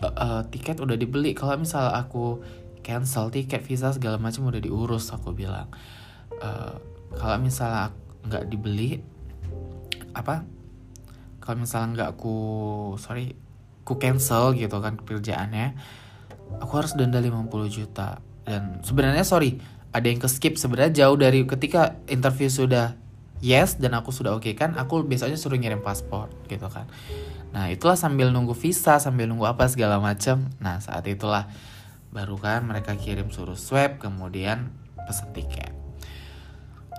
uh, 0.00 0.08
uh, 0.08 0.42
tiket 0.48 0.80
udah 0.80 0.96
dibeli. 0.96 1.36
Kalau 1.36 1.52
misal 1.60 1.92
aku 1.92 2.40
cancel 2.80 3.28
tiket 3.28 3.60
visa 3.66 3.92
segala 3.92 4.16
macam 4.16 4.48
udah 4.48 4.62
diurus 4.62 5.12
aku 5.12 5.36
bilang. 5.36 5.68
Uh, 6.40 6.80
kalau 7.12 7.36
misalnya 7.36 7.92
nggak 8.24 8.48
dibeli 8.48 9.04
apa 10.16 10.48
kalau 11.44 11.62
misalnya 11.62 11.88
nggak 11.92 12.10
aku 12.16 12.36
sorry 12.96 13.36
aku 13.84 14.00
cancel 14.00 14.56
gitu 14.56 14.80
kan 14.80 14.96
kerjaannya 14.96 15.76
aku 16.58 16.72
harus 16.74 16.96
denda 16.96 17.20
50 17.20 17.52
juta 17.68 18.24
dan 18.48 18.80
sebenarnya 18.80 19.22
sorry 19.22 19.60
ada 19.92 20.08
yang 20.08 20.18
ke 20.18 20.28
skip 20.32 20.56
sebenarnya 20.56 21.04
jauh 21.04 21.20
dari 21.20 21.44
ketika 21.44 22.00
interview 22.08 22.48
sudah 22.48 22.96
yes 23.44 23.76
dan 23.76 23.92
aku 23.92 24.10
sudah 24.10 24.32
oke 24.32 24.48
okay 24.48 24.56
kan 24.56 24.74
aku 24.80 25.04
biasanya 25.04 25.36
suruh 25.36 25.60
ngirim 25.60 25.84
paspor 25.84 26.32
gitu 26.48 26.66
kan 26.72 26.88
Nah 27.56 27.72
itulah 27.72 27.96
sambil 27.96 28.28
nunggu 28.28 28.52
visa, 28.52 29.00
sambil 29.00 29.24
nunggu 29.24 29.48
apa 29.48 29.64
segala 29.64 29.96
macam. 29.96 30.52
Nah 30.60 30.76
saat 30.76 31.08
itulah 31.08 31.48
baru 32.12 32.36
kan 32.36 32.68
mereka 32.68 32.92
kirim 33.00 33.32
suruh 33.32 33.56
swab, 33.56 33.96
kemudian 33.96 34.68
pesen 35.08 35.32
tiket. 35.32 35.72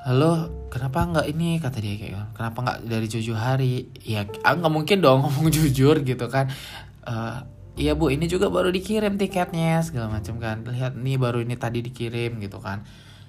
Halo, 0.08 0.48
kenapa 0.72 1.04
nggak 1.04 1.28
ini 1.36 1.60
kata 1.60 1.84
dia 1.84 2.00
kayak 2.00 2.12
gitu. 2.16 2.26
Kenapa 2.40 2.58
nggak 2.64 2.80
dari 2.88 3.08
jujur 3.12 3.36
hari? 3.36 3.92
Ya 4.08 4.24
nggak 4.24 4.72
mungkin 4.72 5.04
dong 5.04 5.20
ngomong 5.28 5.52
jujur 5.52 6.00
gitu 6.00 6.32
kan. 6.32 6.48
Uh, 7.04 7.44
Iya 7.78 7.94
bu, 7.94 8.10
ini 8.10 8.26
juga 8.26 8.50
baru 8.50 8.74
dikirim 8.74 9.22
tiketnya 9.22 9.84
segala 9.86 10.18
macam 10.18 10.40
kan. 10.42 10.64
Lihat 10.64 10.98
nih 10.98 11.20
baru 11.20 11.44
ini 11.44 11.60
tadi 11.60 11.84
dikirim 11.84 12.40
gitu 12.40 12.58
kan 12.58 12.88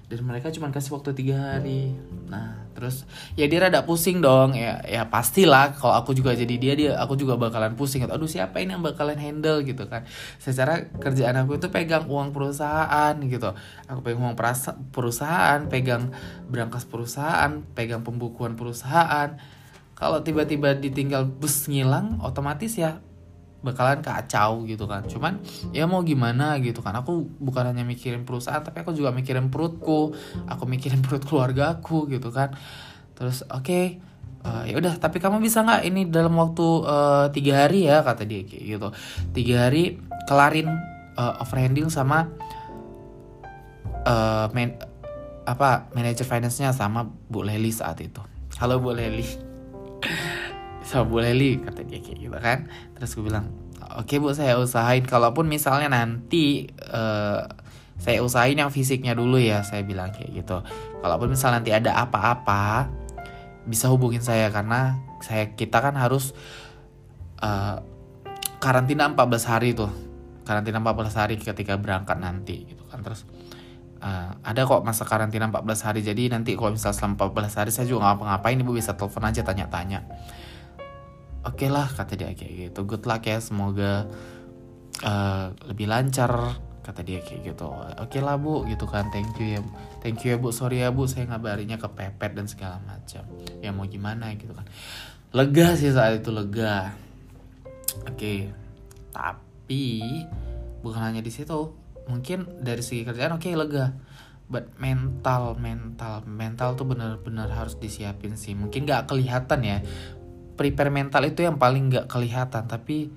dan 0.09 0.25
mereka 0.25 0.49
cuma 0.49 0.73
kasih 0.73 0.97
waktu 0.97 1.13
tiga 1.13 1.37
hari. 1.37 1.93
Nah 2.33 2.65
terus 2.73 3.05
ya 3.37 3.45
dia 3.45 3.69
rada 3.69 3.85
pusing 3.85 4.25
dong. 4.25 4.57
Ya 4.57 4.81
ya 4.89 5.05
pastilah 5.05 5.77
kalau 5.77 6.01
aku 6.01 6.17
juga 6.17 6.33
jadi 6.33 6.55
dia 6.57 6.73
dia 6.73 6.91
aku 6.97 7.13
juga 7.13 7.37
bakalan 7.37 7.77
pusing. 7.77 8.09
Aduh 8.09 8.25
siapa 8.25 8.65
ini 8.65 8.73
yang 8.73 8.81
bakalan 8.81 9.21
handle 9.21 9.61
gitu 9.69 9.85
kan? 9.85 10.09
Secara 10.41 10.89
kerjaan 10.97 11.37
aku 11.45 11.61
itu 11.61 11.69
pegang 11.69 12.09
uang 12.09 12.33
perusahaan 12.33 13.13
gitu. 13.21 13.53
Aku 13.85 14.01
pegang 14.01 14.33
uang 14.33 14.37
perusahaan 14.97 15.61
pegang 15.69 16.09
berangkas 16.49 16.89
perusahaan 16.89 17.61
pegang 17.77 18.01
pembukuan 18.01 18.57
perusahaan. 18.57 19.37
Kalau 19.93 20.25
tiba-tiba 20.25 20.73
ditinggal 20.73 21.29
bus 21.29 21.69
ngilang 21.69 22.25
otomatis 22.25 22.81
ya 22.81 23.05
bakalan 23.61 23.99
kacau 24.01 24.63
gitu 24.67 24.87
kan. 24.87 25.05
Cuman 25.07 25.43
ya 25.75 25.85
mau 25.91 26.03
gimana 26.07 26.59
gitu 26.63 26.81
kan. 26.83 26.95
Aku 26.99 27.27
bukan 27.39 27.75
hanya 27.75 27.83
mikirin 27.83 28.23
perusahaan 28.23 28.63
tapi 28.63 28.83
aku 28.83 28.95
juga 28.95 29.11
mikirin 29.11 29.51
perutku. 29.51 30.15
Aku 30.47 30.65
mikirin 30.67 31.03
perut 31.03 31.27
keluarga 31.27 31.79
aku 31.79 32.07
gitu 32.11 32.31
kan. 32.31 32.55
Terus 33.19 33.43
oke 33.51 33.67
okay, 33.67 33.85
uh, 34.47 34.63
eh, 34.63 34.75
ya 34.75 34.75
udah 34.79 34.95
tapi 35.03 35.19
kamu 35.19 35.43
bisa 35.43 35.67
nggak 35.67 35.83
ini 35.91 36.07
dalam 36.07 36.35
waktu 36.39 36.67
uh, 36.87 37.27
tiga 37.35 37.67
hari 37.67 37.91
ya 37.91 38.07
kata 38.07 38.23
dia 38.23 38.47
kayak 38.47 38.65
gitu. 38.79 38.89
Tiga 39.35 39.67
hari 39.67 39.99
kelarin 40.31 40.71
uh, 41.19 41.43
overhandling 41.43 41.91
sama 41.91 42.31
uh, 44.07 44.47
man, 44.55 44.79
apa 45.49 45.91
manajer 45.97 46.29
finance-nya 46.29 46.71
sama 46.71 47.11
Bu 47.27 47.43
Leli 47.43 47.75
saat 47.75 47.99
itu. 47.99 48.23
Halo 48.59 48.79
Bu 48.79 48.95
Leli 48.95 49.48
sama 50.89 51.05
Bu 51.05 51.21
Leli 51.21 51.61
kata 51.61 51.85
dia 51.85 52.01
kayak 52.01 52.19
gitu 52.19 52.39
kan. 52.41 52.65
Terus 52.97 53.11
gue 53.13 53.25
bilang 53.29 53.53
oke 53.93 54.09
okay, 54.09 54.17
bu 54.17 54.33
saya 54.33 54.57
usahain. 54.57 55.05
Kalaupun 55.05 55.45
misalnya 55.45 55.93
nanti 55.93 56.73
uh, 56.89 57.45
saya 58.01 58.25
usahain 58.25 58.57
yang 58.57 58.73
fisiknya 58.73 59.13
dulu 59.13 59.37
ya 59.37 59.61
saya 59.61 59.85
bilang 59.85 60.09
kayak 60.17 60.33
gitu. 60.33 60.65
Kalaupun 61.05 61.37
misalnya 61.37 61.61
nanti 61.61 61.77
ada 61.77 62.01
apa-apa 62.01 62.89
bisa 63.69 63.93
hubungin 63.93 64.25
saya 64.25 64.49
karena 64.49 64.97
saya 65.21 65.53
kita 65.53 65.85
kan 65.85 65.93
harus 65.93 66.33
uh, 67.45 67.85
karantina 68.57 69.05
14 69.13 69.45
hari 69.45 69.77
tuh. 69.77 69.93
Karantina 70.49 70.81
14 70.81 71.21
hari 71.21 71.35
ketika 71.37 71.77
berangkat 71.77 72.17
nanti 72.17 72.65
gitu 72.65 72.81
kan. 72.89 73.05
Terus 73.05 73.29
uh, 74.01 74.41
ada 74.41 74.65
kok 74.65 74.81
masa 74.89 75.05
karantina 75.05 75.53
14 75.53 75.85
hari? 75.85 76.01
Jadi 76.01 76.33
nanti 76.33 76.57
kalau 76.57 76.73
misalnya 76.73 76.97
selama 76.97 77.29
14 77.29 77.61
hari 77.61 77.71
saya 77.77 77.85
juga 77.85 78.09
ngapa-ngapain 78.09 78.57
ibu 78.57 78.73
bisa 78.73 78.97
telepon 78.97 79.29
aja 79.29 79.45
tanya-tanya 79.45 80.01
oke 81.49 81.57
okay 81.57 81.69
lah 81.73 81.89
kata 81.89 82.15
dia 82.15 82.37
kayak 82.37 82.71
gitu. 82.71 82.81
Good 82.85 83.09
luck 83.09 83.25
ya 83.25 83.41
semoga 83.41 84.05
uh, 85.03 85.47
lebih 85.67 85.89
lancar 85.89 86.61
kata 86.89 87.05
dia 87.05 87.21
kayak 87.21 87.53
gitu. 87.53 87.69
Oke 87.69 88.17
okay 88.17 88.21
lah 88.25 88.41
bu 88.41 88.65
gitu 88.65 88.89
kan. 88.89 89.13
Thank 89.13 89.37
you 89.37 89.57
ya 89.57 89.61
thank 90.01 90.25
you 90.25 90.33
ya 90.33 90.39
bu. 90.41 90.49
Sorry 90.53 90.81
ya 90.81 90.89
bu 90.89 91.05
saya 91.05 91.29
ngabarinya 91.29 91.77
kepepet 91.77 92.33
dan 92.33 92.49
segala 92.49 92.81
macam. 92.85 93.25
Ya 93.61 93.73
mau 93.77 93.85
gimana? 93.85 94.33
gitu 94.37 94.57
kan. 94.57 94.65
Lega 95.37 95.77
sih 95.77 95.93
saat 95.93 96.25
itu 96.25 96.33
lega. 96.33 96.97
Oke 98.09 98.17
okay. 98.17 98.39
tapi 99.13 100.01
bukan 100.81 101.01
hanya 101.13 101.21
di 101.21 101.29
situ. 101.29 101.77
Mungkin 102.09 102.65
dari 102.65 102.81
segi 102.81 103.05
kerjaan 103.05 103.37
oke 103.37 103.45
okay, 103.45 103.53
lega. 103.53 103.93
But 104.49 104.81
mental 104.81 105.61
mental 105.61 106.25
mental 106.25 106.73
tuh 106.73 106.89
benar-benar 106.89 107.53
harus 107.53 107.77
disiapin 107.77 108.33
sih. 108.33 108.57
Mungkin 108.57 108.89
gak 108.89 109.13
kelihatan 109.13 109.61
ya 109.61 109.85
prepare 110.59 110.91
mental 110.91 111.23
itu 111.23 111.47
yang 111.47 111.55
paling 111.55 111.87
nggak 111.87 112.11
kelihatan 112.11 112.67
tapi 112.67 113.09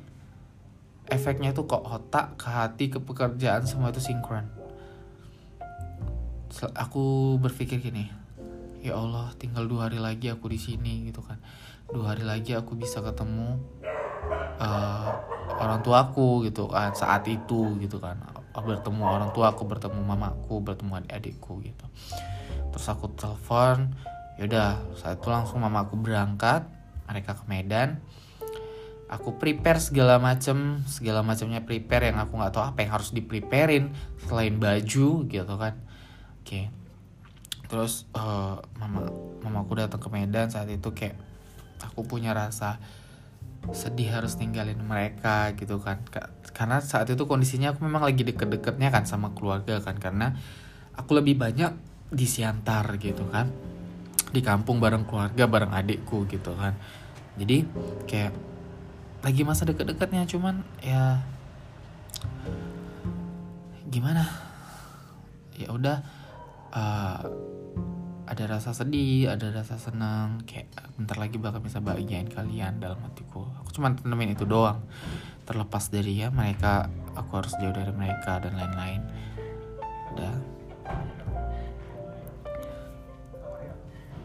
efeknya 1.12 1.52
itu 1.52 1.68
kok 1.68 1.84
otak 1.84 2.40
ke 2.40 2.48
hati 2.48 2.86
ke 2.88 3.02
pekerjaan 3.04 3.68
semua 3.68 3.92
itu 3.92 4.00
sinkron. 4.00 4.48
Aku 6.78 7.36
berpikir 7.42 7.82
gini 7.82 8.08
ya 8.82 8.98
Allah 8.98 9.30
tinggal 9.38 9.70
dua 9.70 9.88
hari 9.88 10.02
lagi 10.02 10.32
aku 10.32 10.48
di 10.48 10.62
sini 10.62 11.10
gitu 11.12 11.20
kan. 11.26 11.42
Dua 11.92 12.16
hari 12.16 12.24
lagi 12.24 12.56
aku 12.56 12.80
bisa 12.80 13.04
ketemu 13.04 13.60
uh, 14.62 15.10
orang 15.60 15.84
tuaku 15.84 16.48
gitu 16.48 16.72
kan 16.72 16.96
saat 16.96 17.28
itu 17.28 17.76
gitu 17.82 18.00
kan. 18.00 18.22
Bertemu 18.52 19.04
orang 19.04 19.30
tua 19.36 19.52
aku 19.52 19.68
bertemu 19.68 20.00
mamaku 20.00 20.64
bertemu 20.64 21.04
adik-adikku 21.04 21.60
gitu. 21.60 21.86
Terus 22.72 22.88
aku 22.88 23.12
telepon 23.20 23.92
yaudah 24.40 24.80
saat 24.96 25.20
itu 25.20 25.28
langsung 25.28 25.60
mamaku 25.60 26.00
berangkat 26.00 26.64
mereka 27.10 27.38
ke 27.38 27.44
Medan. 27.48 28.02
Aku 29.12 29.36
prepare 29.36 29.84
segala 29.84 30.24
macem 30.24 30.88
segala 30.88 31.20
macamnya 31.20 31.60
prepare 31.68 32.12
yang 32.12 32.20
aku 32.24 32.40
nggak 32.40 32.54
tahu 32.56 32.64
apa 32.64 32.80
yang 32.80 32.92
harus 32.96 33.12
di 33.12 33.20
preparein 33.20 33.92
selain 34.24 34.56
baju 34.56 35.28
gitu 35.28 35.54
kan. 35.60 35.76
Oke. 36.42 36.48
Okay. 36.48 36.66
terus 37.72 38.04
uh, 38.12 38.60
mama 38.76 39.08
mamaku 39.40 39.80
datang 39.80 40.04
ke 40.04 40.12
Medan 40.12 40.52
saat 40.52 40.68
itu 40.68 40.92
kayak 40.92 41.16
aku 41.80 42.04
punya 42.04 42.36
rasa 42.36 42.84
sedih 43.72 44.12
harus 44.12 44.36
ninggalin 44.36 44.80
mereka 44.84 45.56
gitu 45.56 45.80
kan. 45.80 46.04
Karena 46.52 46.84
saat 46.84 47.08
itu 47.08 47.24
kondisinya 47.24 47.72
aku 47.72 47.88
memang 47.88 48.04
lagi 48.04 48.28
deket-deketnya 48.28 48.92
kan 48.92 49.08
sama 49.08 49.32
keluarga 49.32 49.80
kan 49.80 49.96
karena 50.04 50.36
aku 51.00 51.16
lebih 51.16 51.40
banyak 51.40 51.72
di 52.12 52.28
Siantar 52.28 53.00
gitu 53.00 53.24
kan 53.32 53.71
di 54.32 54.40
kampung 54.40 54.80
bareng 54.80 55.04
keluarga 55.04 55.44
bareng 55.48 55.72
adikku 55.76 56.24
gitu 56.32 56.56
kan. 56.56 56.76
Jadi 57.36 57.68
kayak 58.08 58.34
lagi 59.22 59.42
masa 59.46 59.68
deket-deketnya 59.68 60.26
cuman 60.28 60.64
ya 60.82 61.22
gimana? 63.92 64.24
Ya 65.56 65.70
udah 65.70 66.02
uh, 66.74 67.22
ada 68.32 68.44
rasa 68.48 68.72
sedih 68.72 69.28
ada 69.28 69.52
rasa 69.52 69.76
senang 69.76 70.40
kayak 70.48 70.72
bentar 70.96 71.20
lagi 71.20 71.36
bakal 71.36 71.60
bisa 71.60 71.84
bahagiain 71.84 72.32
kalian 72.32 72.80
dalam 72.80 72.98
hatiku. 73.04 73.44
Aku 73.62 73.76
cuma 73.76 73.92
temenin 73.92 74.34
itu 74.34 74.48
doang. 74.48 74.80
Terlepas 75.44 75.92
dari 75.92 76.24
ya 76.24 76.32
mereka 76.32 76.88
aku 77.14 77.44
harus 77.44 77.52
jauh 77.60 77.76
dari 77.76 77.92
mereka 77.92 78.40
dan 78.40 78.56
lain-lain. 78.56 79.02
Udah 80.16 80.34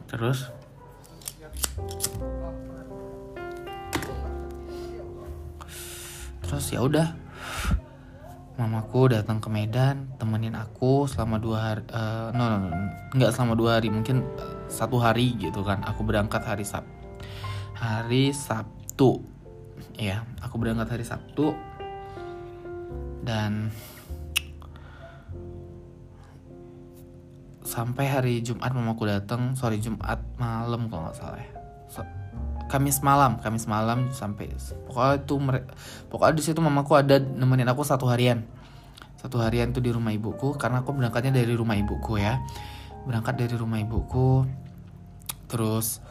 terus? 0.06 0.50
Terus 6.46 6.66
ya 6.70 6.80
udah. 6.82 7.08
Mamaku 8.56 9.12
datang 9.12 9.36
ke 9.36 9.52
Medan 9.52 10.16
temenin 10.16 10.56
aku 10.56 11.04
selama 11.04 11.36
dua 11.36 11.58
hari 11.60 11.84
uh, 11.92 12.32
no, 12.32 12.48
no, 12.48 12.56
no 12.72 12.88
nggak 13.12 13.28
selama 13.36 13.52
dua 13.52 13.76
hari 13.76 13.92
mungkin 13.92 14.24
satu 14.72 14.96
hari 14.96 15.36
gitu 15.36 15.60
kan. 15.60 15.84
Aku 15.84 16.00
berangkat 16.08 16.40
hari 16.40 16.64
Sab 16.64 16.88
hari 17.76 18.32
Sabtu. 18.32 19.20
Ya 20.00 20.24
aku 20.40 20.56
berangkat 20.56 20.88
hari 20.88 21.04
Sabtu. 21.04 21.52
Dan 23.26 23.68
sampai 27.66 28.06
hari 28.06 28.34
Jumat 28.40 28.70
mamaku 28.70 29.10
datang 29.10 29.58
sorry 29.58 29.82
Jumat 29.82 30.22
malam 30.38 30.86
kalau 30.86 31.10
nggak 31.10 31.18
salah 31.18 31.40
ya 31.42 31.50
so, 31.90 32.00
Kamis 32.66 32.98
malam, 32.98 33.38
Kamis 33.38 33.70
malam 33.70 34.10
sampai 34.10 34.50
pokoknya 34.90 35.22
itu 35.22 35.34
pokoknya 36.10 36.34
di 36.34 36.42
situ 36.42 36.58
mamaku 36.58 36.98
ada 36.98 37.22
nemenin 37.22 37.70
aku 37.70 37.86
satu 37.86 38.10
harian. 38.10 38.42
Satu 39.22 39.38
harian 39.38 39.70
tuh 39.70 39.78
di 39.78 39.94
rumah 39.94 40.10
ibuku 40.10 40.58
karena 40.58 40.82
aku 40.82 40.90
berangkatnya 40.90 41.38
dari 41.42 41.54
rumah 41.54 41.78
ibuku 41.78 42.18
ya. 42.18 42.42
Berangkat 43.06 43.38
dari 43.38 43.54
rumah 43.54 43.78
ibuku 43.78 44.50
terus 45.46 46.02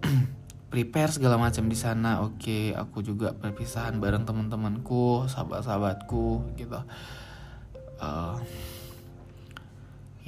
prepare 0.72 1.12
segala 1.12 1.36
macam 1.36 1.68
di 1.68 1.76
sana. 1.76 2.24
Oke, 2.24 2.72
aku 2.72 3.04
juga 3.04 3.36
perpisahan 3.36 4.00
bareng 4.00 4.24
teman-temanku, 4.24 5.28
sahabat-sahabatku 5.28 6.56
gitu. 6.56 6.80
Uh, 8.00 8.40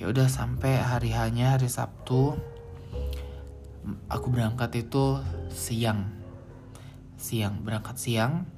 ya 0.00 0.08
udah 0.08 0.32
sampai 0.32 0.80
hari 0.80 1.12
hanya 1.12 1.60
hari 1.60 1.68
Sabtu 1.68 2.32
aku 4.08 4.26
berangkat 4.32 4.88
itu 4.88 5.20
siang. 5.52 6.08
Siang 7.20 7.60
berangkat 7.60 8.00
siang 8.00 8.48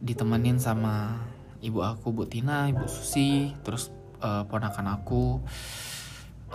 ditemenin 0.00 0.56
sama 0.56 1.20
ibu 1.60 1.84
aku 1.84 2.16
Bu 2.16 2.24
Tina 2.24 2.72
ibu 2.72 2.88
Susi 2.88 3.52
terus 3.60 3.92
uh, 4.24 4.48
ponakan 4.48 4.96
aku 4.96 5.44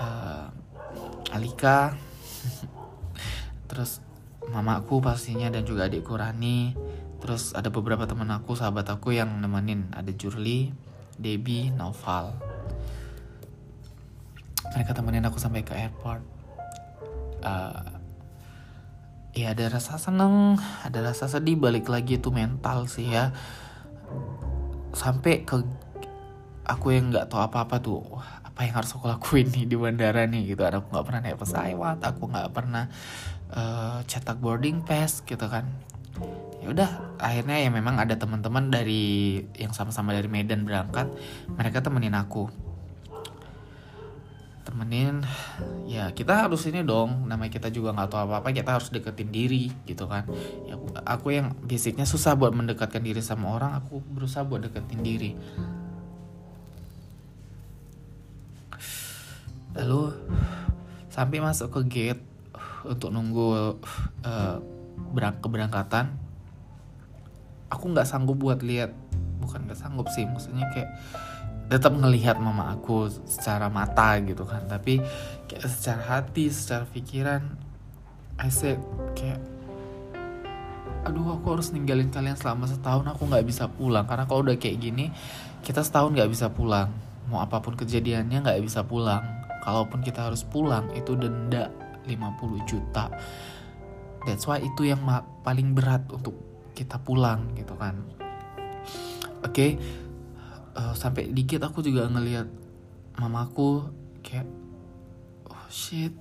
uh, 0.02 0.50
Alika. 1.30 1.94
Terus 3.70 4.02
mamaku 4.50 4.98
pastinya 4.98 5.46
dan 5.54 5.62
juga 5.62 5.86
adikku 5.86 6.18
Rani. 6.18 6.74
Terus 7.22 7.54
ada 7.54 7.70
beberapa 7.70 8.10
teman 8.10 8.34
aku 8.34 8.58
sahabat 8.58 8.90
aku 8.90 9.14
yang 9.14 9.30
nemenin. 9.46 9.94
Ada 9.94 10.10
Jurli 10.10 10.74
Debbie 11.22 11.70
Naufal 11.70 12.55
mereka 14.76 14.92
temenin 14.92 15.24
aku 15.24 15.40
sampai 15.40 15.64
ke 15.64 15.72
airport. 15.72 16.20
Uh, 17.40 17.96
ya 19.32 19.56
ada 19.56 19.72
rasa 19.72 19.96
seneng 19.96 20.60
ada 20.84 21.00
rasa 21.00 21.32
sedih 21.32 21.56
balik 21.56 21.88
lagi 21.88 22.20
itu 22.20 22.28
mental 22.28 22.92
sih 22.92 23.08
ya. 23.08 23.32
Sampai 24.92 25.48
ke 25.48 25.64
aku 26.68 26.92
yang 26.92 27.16
nggak 27.16 27.32
tahu 27.32 27.40
apa-apa 27.40 27.80
tuh 27.80 28.04
apa 28.44 28.68
yang 28.68 28.76
harus 28.76 28.92
aku 28.96 29.08
lakuin 29.08 29.48
nih 29.48 29.64
di 29.64 29.76
bandara 29.80 30.28
nih 30.28 30.52
gitu. 30.52 30.60
Aku 30.68 30.92
nggak 30.92 31.06
pernah 31.08 31.22
naik 31.24 31.40
pesawat 31.40 32.00
aku 32.04 32.24
nggak 32.28 32.52
pernah 32.52 32.92
uh, 33.56 34.04
cetak 34.04 34.44
boarding 34.44 34.84
pass 34.84 35.24
gitu 35.24 35.48
kan. 35.48 35.72
Ya 36.60 36.68
udah 36.76 36.90
akhirnya 37.24 37.64
ya 37.64 37.72
memang 37.72 37.96
ada 37.96 38.20
teman-teman 38.20 38.68
dari 38.68 39.40
yang 39.56 39.72
sama-sama 39.72 40.12
dari 40.12 40.28
Medan 40.28 40.68
berangkat 40.68 41.08
mereka 41.56 41.80
temenin 41.80 42.18
aku 42.18 42.65
temenin 44.76 45.24
ya 45.88 46.12
kita 46.12 46.36
harus 46.36 46.68
ini 46.68 46.84
dong 46.84 47.32
namanya 47.32 47.48
kita 47.48 47.72
juga 47.72 47.96
nggak 47.96 48.12
tahu 48.12 48.20
apa 48.28 48.44
apa 48.44 48.52
kita 48.52 48.76
harus 48.76 48.92
deketin 48.92 49.32
diri 49.32 49.72
gitu 49.88 50.04
kan. 50.04 50.28
Ya 50.68 50.76
aku 51.08 51.32
yang 51.32 51.56
basicnya 51.64 52.04
susah 52.04 52.36
buat 52.36 52.52
mendekatkan 52.52 53.00
diri 53.00 53.24
sama 53.24 53.56
orang 53.56 53.80
aku 53.80 54.04
berusaha 54.04 54.44
buat 54.44 54.68
deketin 54.68 55.00
diri. 55.00 55.32
Lalu 59.80 60.12
sampai 61.08 61.40
masuk 61.40 61.72
ke 61.72 61.82
gate 61.88 62.24
untuk 62.84 63.16
nunggu 63.16 63.80
uh, 64.28 64.60
berang 65.16 65.40
keberangkatan 65.40 66.20
aku 67.72 67.96
nggak 67.96 68.12
sanggup 68.12 68.36
buat 68.36 68.60
lihat. 68.60 68.92
Bukan 69.40 69.72
nggak 69.72 69.80
sanggup 69.80 70.12
sih 70.12 70.28
maksudnya 70.28 70.68
kayak 70.76 70.92
tetap 71.66 71.94
ngelihat 71.98 72.38
mama 72.38 72.74
aku 72.74 73.10
secara 73.26 73.68
mata 73.72 74.18
gitu 74.22 74.46
kan. 74.46 74.66
Tapi 74.70 75.02
kayak 75.50 75.66
secara 75.66 76.02
hati 76.22 76.50
secara 76.54 76.86
pikiran 76.86 77.42
I 78.38 78.50
said 78.52 78.78
kayak 79.18 79.40
aduh 81.06 81.38
aku 81.38 81.54
harus 81.54 81.70
ninggalin 81.70 82.10
kalian 82.10 82.34
selama 82.34 82.66
setahun 82.66 83.06
aku 83.06 83.30
nggak 83.30 83.46
bisa 83.46 83.66
pulang. 83.70 84.06
Karena 84.06 84.26
kalau 84.30 84.46
udah 84.46 84.58
kayak 84.58 84.78
gini 84.82 85.10
kita 85.66 85.82
setahun 85.82 86.14
nggak 86.14 86.30
bisa 86.30 86.50
pulang. 86.54 86.90
Mau 87.30 87.42
apa 87.42 87.58
pun 87.62 87.74
kejadiannya 87.74 88.46
nggak 88.46 88.62
bisa 88.62 88.86
pulang. 88.86 89.22
Kalaupun 89.66 90.06
kita 90.06 90.30
harus 90.30 90.46
pulang 90.46 90.86
itu 90.94 91.18
denda 91.18 91.74
50 92.06 92.70
juta. 92.70 93.10
That's 94.26 94.46
why 94.46 94.62
itu 94.62 94.90
yang 94.90 95.02
paling 95.42 95.74
berat 95.74 96.06
untuk 96.14 96.38
kita 96.78 97.02
pulang 97.02 97.54
gitu 97.58 97.74
kan. 97.78 97.98
Oke? 99.42 99.50
okay? 99.50 99.72
Uh, 100.76 100.94
sampai 100.94 101.32
dikit 101.32 101.64
aku 101.64 101.82
juga 101.82 102.08
ngelihat 102.12 102.48
mamaku 103.16 103.88
kayak 104.20 104.48
oh 105.48 105.66
shit 105.72 106.12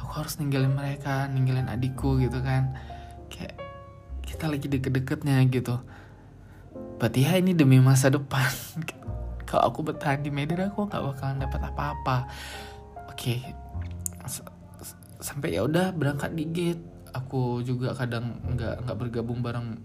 aku 0.00 0.26
harus 0.26 0.40
ninggalin 0.40 0.72
mereka 0.72 1.28
ninggalin 1.30 1.70
adikku 1.70 2.18
gitu 2.18 2.40
kan. 2.42 2.74
Kayak 3.30 3.60
kita 4.26 4.50
lagi 4.50 4.66
deket-deketnya 4.66 5.38
gitu. 5.52 5.78
Berarti 6.98 7.24
ya 7.24 7.38
ini 7.38 7.54
demi 7.54 7.78
masa 7.78 8.10
depan. 8.10 8.50
Kalau 9.48 9.70
aku 9.70 9.86
bertahan 9.86 10.22
di 10.22 10.30
Medan 10.34 10.70
aku 10.70 10.90
nggak 10.90 11.02
bakalan 11.14 11.38
dapat 11.42 11.60
apa-apa. 11.62 12.16
Oke 13.06 13.38
okay. 13.38 13.40
sampai 15.20 15.52
ya 15.52 15.68
udah 15.68 15.92
berangkat 15.92 16.32
di 16.32 16.48
gate 16.48 16.80
aku 17.12 17.60
juga 17.66 17.92
kadang 17.92 18.38
nggak 18.54 18.86
nggak 18.86 18.96
bergabung 18.96 19.44
bareng 19.44 19.78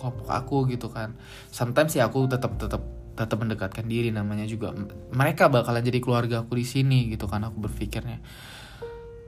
kelompok 0.00 0.32
aku 0.32 0.64
gitu 0.72 0.88
kan. 0.88 1.12
Sometimes 1.52 1.92
sih 1.92 2.00
aku 2.00 2.24
tetap 2.24 2.56
tetap 2.56 2.80
tetap 3.12 3.36
mendekatkan 3.36 3.84
diri 3.84 4.08
namanya 4.08 4.48
juga. 4.48 4.72
Mereka 5.12 5.52
bakalan 5.52 5.84
jadi 5.84 6.00
keluarga 6.00 6.40
aku 6.40 6.56
di 6.56 6.64
sini 6.64 7.12
gitu 7.12 7.28
kan 7.28 7.44
aku 7.44 7.68
berpikirnya. 7.68 8.24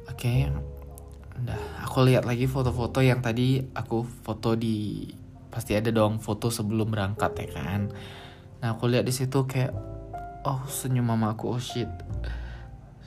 Oke 0.09 0.49
okay, 0.49 0.49
udah 1.37 1.85
aku 1.85 2.09
lihat 2.09 2.25
lagi 2.25 2.49
foto-foto 2.49 3.05
yang 3.05 3.21
tadi 3.21 3.61
aku 3.77 4.01
foto 4.25 4.57
di 4.57 5.05
pasti 5.53 5.77
ada 5.77 5.93
dong 5.93 6.17
foto 6.17 6.49
sebelum 6.49 6.89
berangkat 6.89 7.33
ya 7.37 7.49
kan. 7.53 7.93
Nah 8.65 8.69
aku 8.73 8.89
lihat 8.89 9.05
di 9.05 9.13
situ 9.13 9.45
kayak 9.45 9.77
oh 10.49 10.65
senyum 10.73 11.13
mama 11.13 11.37
aku 11.37 11.53
oh 11.53 11.61
shit. 11.61 11.89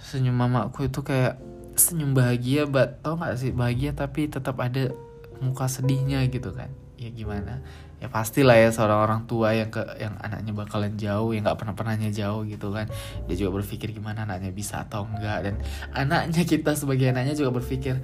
Senyum 0.05 0.37
mama 0.37 0.69
aku 0.69 0.85
itu 0.85 1.01
kayak 1.01 1.41
senyum 1.73 2.13
bahagia 2.13 2.69
bat 2.69 3.01
tau 3.01 3.17
gak 3.17 3.41
sih? 3.41 3.49
Bahagia 3.49 3.97
tapi 3.97 4.29
tetap 4.29 4.61
ada 4.61 4.93
muka 5.41 5.65
sedihnya 5.65 6.23
gitu 6.29 6.53
kan 6.53 6.84
ya 6.95 7.09
gimana? 7.11 7.59
Ya 7.99 8.11
pastilah 8.11 8.59
ya 8.59 8.69
seorang 8.71 8.99
orang 9.07 9.21
tua 9.23 9.55
yang 9.55 9.71
ke 9.71 9.79
yang 9.99 10.19
anaknya 10.19 10.51
bakalan 10.51 10.99
jauh 10.99 11.31
yang 11.31 11.47
nggak 11.47 11.59
pernah 11.59 11.75
pernahnya 11.75 12.09
jauh 12.11 12.43
gitu 12.47 12.71
kan. 12.71 12.91
Dia 13.27 13.35
juga 13.35 13.61
berpikir 13.61 13.95
gimana 13.95 14.27
anaknya 14.27 14.51
bisa 14.51 14.83
atau 14.83 15.07
enggak 15.07 15.47
dan 15.47 15.55
anaknya 15.95 16.43
kita 16.43 16.75
sebagai 16.75 17.11
anaknya 17.11 17.35
juga 17.35 17.55
berpikir 17.55 17.99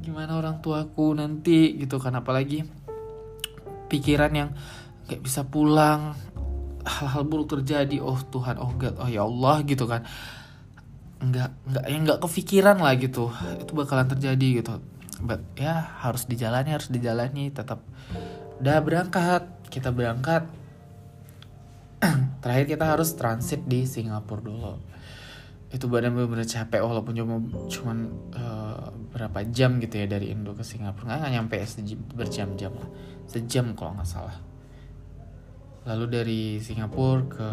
gimana 0.00 0.40
orang 0.40 0.60
tuaku 0.64 1.16
nanti? 1.16 1.76
gitu 1.80 1.96
kan. 2.00 2.16
Apalagi 2.16 2.64
pikiran 3.88 4.32
yang 4.32 4.50
kayak 5.08 5.24
bisa 5.24 5.44
pulang. 5.48 6.16
Hal-hal 6.80 7.28
buruk 7.28 7.60
terjadi. 7.60 8.00
Oh 8.00 8.16
Tuhan 8.16 8.56
oh 8.56 8.72
God 8.76 8.96
oh 9.00 9.08
ya 9.08 9.24
Allah 9.24 9.60
gitu 9.64 9.84
kan. 9.84 10.04
Nggak 11.20 11.48
nggak 11.68 11.84
yang 11.88 12.02
nggak 12.08 12.20
kepikiran 12.24 12.76
lah 12.80 12.96
gitu. 12.96 13.28
Itu 13.60 13.72
bakalan 13.72 14.08
terjadi 14.08 14.64
gitu 14.64 14.80
but 15.20 15.44
ya 15.56 16.00
harus 16.00 16.24
dijalani 16.24 16.72
harus 16.72 16.88
dijalani 16.88 17.52
tetap. 17.52 17.84
Udah 18.60 18.80
berangkat 18.80 19.44
kita 19.68 19.92
berangkat. 19.92 20.48
Terakhir 22.42 22.66
kita 22.66 22.84
harus 22.96 23.12
transit 23.14 23.64
di 23.68 23.84
Singapura 23.84 24.40
dulu. 24.40 24.74
Itu 25.70 25.86
badan 25.86 26.16
bener-bener 26.16 26.48
capek 26.48 26.82
walaupun 26.82 27.14
cuma 27.14 27.38
cuman 27.70 27.98
uh, 28.34 28.90
berapa 29.14 29.46
jam 29.54 29.78
gitu 29.78 30.02
ya 30.02 30.06
dari 30.10 30.32
Indo 30.32 30.56
ke 30.56 30.64
Singapura. 30.66 31.20
Nggak 31.20 31.32
nyampe 31.36 31.56
berjam-jam 32.16 32.72
lah. 32.74 32.88
Sejam 33.28 33.76
kalau 33.76 33.94
nggak 34.00 34.08
salah. 34.08 34.36
Lalu 35.86 36.04
dari 36.10 36.40
Singapura 36.60 37.22
ke 37.28 37.48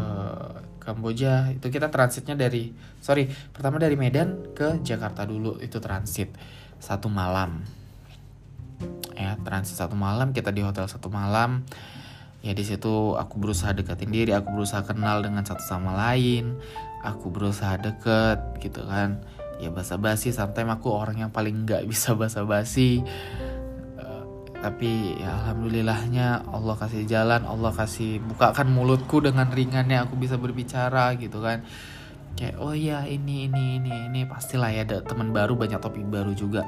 Kamboja 0.88 1.51
itu 1.51 1.67
kita 1.67 1.91
transitnya 1.91 2.39
dari 2.39 2.71
sorry 3.03 3.27
pertama 3.27 3.75
dari 3.75 3.99
Medan 3.99 4.56
ke 4.56 4.80
Jakarta 4.80 5.27
dulu 5.27 5.60
itu 5.60 5.84
transit 5.84 6.32
satu 6.79 7.09
malam. 7.11 7.65
Ya 9.17 9.33
transit 9.41 9.81
satu 9.81 9.97
malam 9.97 10.29
kita 10.31 10.53
di 10.53 10.61
hotel 10.61 10.85
satu 10.85 11.09
malam. 11.09 11.65
Ya 12.45 12.53
di 12.53 12.61
situ 12.61 13.17
aku 13.17 13.41
berusaha 13.41 13.73
deketin 13.73 14.13
diri 14.13 14.31
aku 14.31 14.53
berusaha 14.53 14.85
kenal 14.85 15.25
dengan 15.25 15.41
satu 15.41 15.63
sama 15.65 15.97
lain. 15.97 16.57
Aku 17.01 17.33
berusaha 17.33 17.81
deket 17.81 18.61
gitu 18.61 18.85
kan. 18.85 19.21
Ya 19.57 19.73
basa-basi 19.73 20.29
sometimes 20.29 20.77
aku 20.77 20.93
orang 20.93 21.17
yang 21.27 21.31
paling 21.33 21.65
nggak 21.65 21.89
bisa 21.89 22.13
basa-basi. 22.13 23.01
Uh, 23.97 24.21
tapi 24.61 25.17
ya 25.17 25.33
alhamdulillahnya 25.41 26.45
Allah 26.53 26.77
kasih 26.77 27.09
jalan 27.09 27.41
Allah 27.41 27.73
kasih 27.73 28.21
bukakan 28.21 28.69
mulutku 28.69 29.17
dengan 29.17 29.49
ringannya 29.49 30.05
aku 30.05 30.13
bisa 30.13 30.37
berbicara 30.37 31.17
gitu 31.17 31.41
kan 31.41 31.65
kayak 32.38 32.62
oh 32.62 32.71
ya 32.78 33.04
ini 33.10 33.50
ini 33.50 33.82
ini 33.82 33.91
ini. 34.08 34.21
Pastilah 34.30 34.69
ya 34.69 34.86
ada 34.86 35.02
teman 35.02 35.34
baru 35.34 35.58
banyak 35.58 35.82
topik 35.82 36.06
baru 36.06 36.32
juga. 36.38 36.63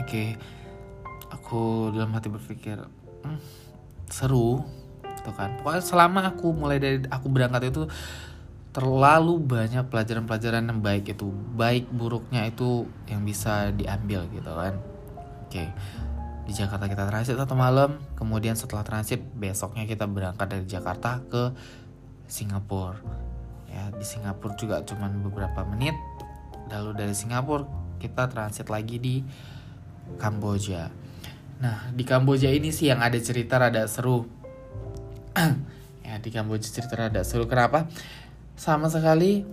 Oke. 0.00 0.08
Okay. 0.08 0.28
aku 1.30 1.94
dalam 1.94 2.10
hati 2.16 2.32
berpikir 2.32 2.80
hmm, 2.80 3.38
seru. 4.08 4.64
Gitu 5.04 5.30
kan. 5.36 5.60
Pokoknya 5.60 5.84
selama 5.84 6.24
aku 6.32 6.56
mulai 6.56 6.80
dari 6.80 7.04
aku 7.06 7.28
berangkat 7.28 7.70
itu 7.70 7.84
terlalu 8.72 9.38
banyak 9.42 9.86
pelajaran-pelajaran 9.92 10.64
yang 10.72 10.80
baik 10.80 11.12
itu. 11.12 11.28
Baik 11.54 11.86
buruknya 11.92 12.48
itu 12.48 12.88
yang 13.06 13.22
bisa 13.22 13.70
diambil 13.76 14.24
gitu 14.32 14.50
kan. 14.50 14.74
Oke. 15.46 15.68
Okay. 15.68 15.68
di 16.40 16.58
Jakarta 16.58 16.90
kita 16.90 17.06
transit 17.06 17.38
satu 17.38 17.54
malam 17.54 18.02
kemudian 18.18 18.58
setelah 18.58 18.82
transit 18.82 19.22
besoknya 19.38 19.86
kita 19.86 20.10
berangkat 20.10 20.50
dari 20.50 20.66
Jakarta 20.66 21.22
ke 21.30 21.54
Singapura 22.26 23.29
ya 23.70 23.94
di 23.94 24.02
Singapura 24.02 24.54
juga 24.58 24.82
cuma 24.82 25.06
beberapa 25.08 25.62
menit. 25.64 25.94
Lalu 26.70 26.90
dari 26.98 27.14
Singapura 27.14 27.66
kita 28.02 28.26
transit 28.26 28.66
lagi 28.66 28.98
di 28.98 29.22
Kamboja. 30.18 30.90
Nah 31.62 31.90
di 31.94 32.02
Kamboja 32.02 32.50
ini 32.50 32.74
sih 32.74 32.90
yang 32.90 33.00
ada 33.00 33.16
cerita 33.22 33.56
rada 33.62 33.86
seru. 33.86 34.26
Ya 36.10 36.18
di 36.18 36.34
Kamboja 36.34 36.66
cerita 36.66 36.98
rada 36.98 37.22
seru. 37.22 37.46
Kenapa? 37.46 37.86
Sama 38.58 38.90
sekali 38.90 39.46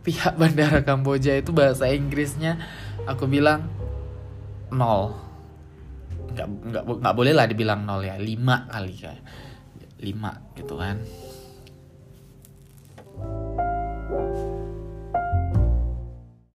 pihak 0.00 0.32
bandara 0.40 0.80
Kamboja 0.80 1.36
itu 1.36 1.52
bahasa 1.52 1.92
Inggrisnya 1.92 2.56
aku 3.04 3.28
bilang 3.28 3.68
nol. 4.72 5.12
Nggak 6.32 6.46
nggak 6.48 6.84
nggak 7.04 7.14
boleh 7.20 7.36
lah 7.36 7.44
dibilang 7.44 7.84
nol 7.84 8.00
ya. 8.00 8.16
Lima 8.16 8.64
kali 8.72 8.96
ya. 8.96 9.12
Lima 10.00 10.40
gitu 10.56 10.80
kan 10.80 11.04